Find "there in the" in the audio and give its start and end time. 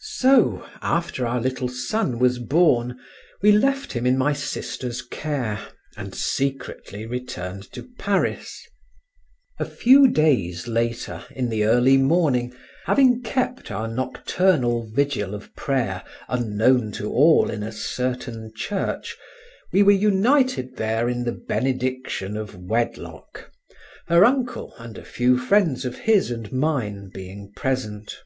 20.76-21.40